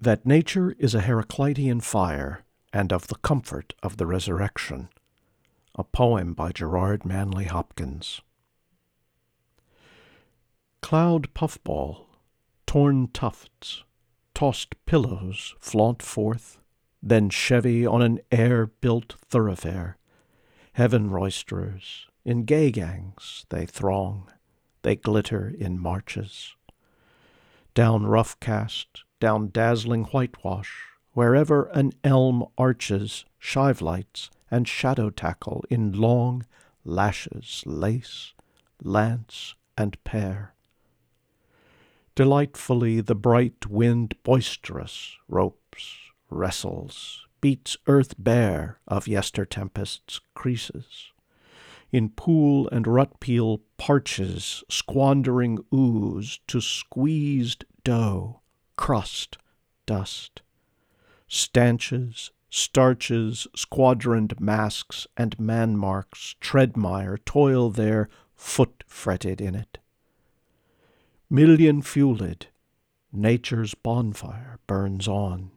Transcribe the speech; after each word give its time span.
that 0.00 0.24
nature 0.24 0.74
is 0.78 0.94
a 0.94 1.02
Heraclitean 1.02 1.82
fire, 1.82 2.42
and 2.72 2.92
of 2.92 3.08
the 3.08 3.16
comfort 3.16 3.74
of 3.82 3.98
the 3.98 4.06
resurrection. 4.06 4.88
A 5.74 5.84
poem 5.84 6.32
by 6.32 6.52
Gerard 6.52 7.04
Manley 7.04 7.44
Hopkins. 7.44 8.22
Cloud 10.80 11.32
puffball, 11.34 12.06
torn 12.66 13.08
tufts, 13.08 13.84
tossed 14.34 14.74
pillows 14.86 15.54
flaunt 15.60 16.00
forth, 16.00 16.58
then 17.02 17.28
chevy 17.28 17.86
on 17.86 18.00
an 18.00 18.20
air 18.32 18.66
built 18.66 19.16
thoroughfare. 19.28 19.98
Heaven 20.74 21.10
roisterers, 21.10 22.06
in 22.24 22.44
gay 22.44 22.70
gangs 22.70 23.44
they 23.50 23.66
throng, 23.66 24.30
they 24.82 24.96
glitter 24.96 25.52
in 25.58 25.78
marches. 25.78 26.54
Down 27.74 28.06
rough 28.06 28.38
cast, 28.40 29.04
down 29.20 29.50
dazzling 29.52 30.04
whitewash, 30.04 30.86
wherever 31.12 31.64
an 31.66 31.92
elm 32.02 32.44
arches, 32.58 33.24
shive 33.38 33.80
lights 33.80 34.30
and 34.50 34.66
shadow 34.66 35.10
tackle 35.10 35.64
in 35.70 35.92
long 35.92 36.44
lashes, 36.84 37.62
lace, 37.66 38.32
lance, 38.82 39.54
and 39.76 40.02
pair. 40.04 40.54
Delightfully 42.14 43.00
the 43.00 43.14
bright 43.14 43.66
wind 43.66 44.14
boisterous 44.22 45.16
ropes, 45.28 45.96
wrestles, 46.28 47.26
beats 47.40 47.76
earth 47.86 48.14
bare 48.18 48.78
of 48.86 49.08
yester 49.08 49.46
tempest's 49.46 50.20
creases. 50.34 51.12
In 51.92 52.10
pool 52.10 52.68
and 52.70 52.86
rut 52.86 53.20
peel 53.20 53.62
parches 53.76 54.62
squandering 54.68 55.58
ooze 55.74 56.40
to 56.46 56.60
squeezed 56.60 57.64
dough, 57.84 58.39
crust, 58.80 59.36
dust. 59.84 60.40
Stanches, 61.28 62.30
starches, 62.48 63.46
squadroned 63.54 64.40
masks, 64.40 65.06
and 65.18 65.38
man 65.38 65.76
marks, 65.76 66.34
treadmire, 66.40 67.18
toil 67.26 67.68
there, 67.68 68.08
foot 68.34 68.82
fretted 68.86 69.38
in 69.38 69.54
it. 69.54 69.78
Million 71.28 71.82
fueled, 71.82 72.46
nature's 73.12 73.74
bonfire 73.74 74.58
burns 74.66 75.06
on. 75.06 75.50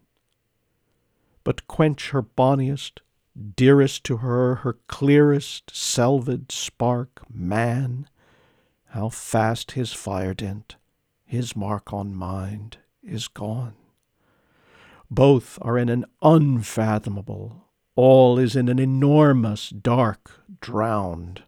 But 1.46 1.66
quench 1.66 2.10
her 2.10 2.22
bonniest, 2.22 3.02
dearest 3.56 4.04
to 4.04 4.18
her, 4.18 4.56
her 4.56 4.80
clearest, 4.88 5.72
selved 5.74 6.52
spark, 6.52 7.22
man, 7.34 8.10
how 8.88 9.08
fast 9.08 9.72
his 9.72 9.94
fire 9.94 10.34
dent, 10.34 10.76
his 11.26 11.56
mark 11.56 11.94
on 11.94 12.14
mind, 12.14 12.80
is 13.06 13.28
gone. 13.28 13.76
Both 15.10 15.60
are 15.62 15.78
in 15.78 15.90
an 15.90 16.06
unfathomable, 16.22 17.68
all 17.96 18.40
is 18.40 18.56
in 18.56 18.70
an 18.70 18.80
enormous 18.80 19.70
dark, 19.70 20.44
drowned. 20.60 21.44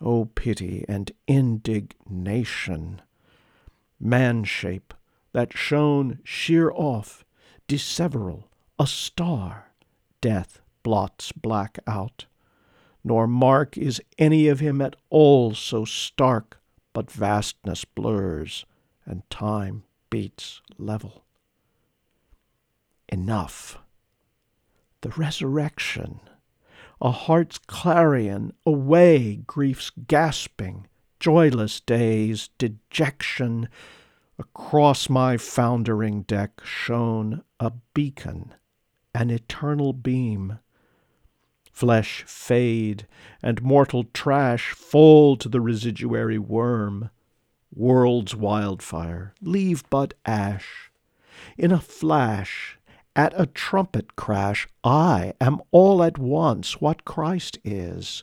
O 0.00 0.24
pity 0.24 0.84
and 0.88 1.12
indignation! 1.28 3.02
Man 4.00 4.44
shape 4.44 4.94
that 5.32 5.56
shone 5.56 6.20
sheer 6.24 6.70
off, 6.70 7.24
disseveral, 7.68 8.48
a 8.78 8.86
star, 8.86 9.72
death 10.20 10.60
blots 10.82 11.30
black 11.32 11.78
out. 11.86 12.26
Nor 13.04 13.26
mark 13.26 13.76
is 13.76 14.00
any 14.18 14.48
of 14.48 14.60
him 14.60 14.80
at 14.80 14.96
all 15.10 15.54
so 15.54 15.84
stark, 15.84 16.60
but 16.92 17.10
vastness 17.10 17.84
blurs, 17.84 18.64
and 19.04 19.28
time 19.28 19.84
beats 20.12 20.60
level 20.76 21.24
enough. 23.08 23.78
The 25.00 25.08
resurrection, 25.08 26.20
a 27.00 27.10
heart's 27.10 27.56
clarion, 27.56 28.52
away 28.66 29.36
grief's 29.46 29.90
gasping, 30.06 30.86
joyless 31.18 31.80
days, 31.80 32.50
dejection. 32.58 33.70
Across 34.38 35.08
my 35.08 35.38
foundering 35.38 36.24
deck 36.24 36.60
shone 36.62 37.42
a 37.58 37.72
beacon, 37.94 38.52
an 39.14 39.30
eternal 39.30 39.94
beam. 39.94 40.58
Flesh 41.70 42.22
fade, 42.26 43.06
and 43.42 43.62
mortal 43.62 44.04
trash 44.12 44.72
fall 44.72 45.38
to 45.38 45.48
the 45.48 45.62
residuary 45.62 46.38
worm. 46.38 47.08
World's 47.74 48.34
wildfire, 48.34 49.34
leave 49.40 49.88
but 49.90 50.14
ash. 50.26 50.90
In 51.56 51.72
a 51.72 51.80
flash, 51.80 52.78
at 53.14 53.38
a 53.38 53.46
trumpet 53.46 54.16
crash, 54.16 54.68
I 54.84 55.34
am 55.40 55.60
all 55.70 56.02
at 56.02 56.18
once 56.18 56.80
what 56.80 57.04
Christ 57.04 57.58
is, 57.64 58.22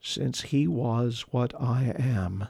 since 0.00 0.42
he 0.42 0.66
was 0.66 1.26
what 1.30 1.54
I 1.60 1.94
am. 1.96 2.48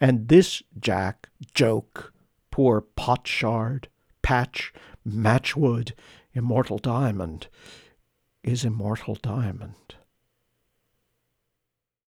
And 0.00 0.28
this 0.28 0.62
Jack, 0.78 1.28
joke, 1.54 2.12
poor 2.50 2.80
potsherd, 2.80 3.88
patch, 4.22 4.72
matchwood, 5.06 5.92
immortal 6.34 6.78
diamond, 6.78 7.48
is 8.42 8.64
immortal 8.64 9.14
diamond. 9.14 9.96